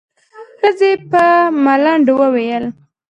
ښځې 0.59 0.91
په 1.11 1.23
ملنډو 1.63 2.13
وويل. 2.21 2.65